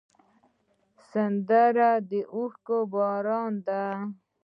[1.09, 3.83] سندره د اوښکو باران ده